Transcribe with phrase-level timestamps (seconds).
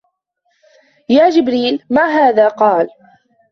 [1.09, 2.87] يَا جِبْرِيلُ مَا هَذَا قَالَ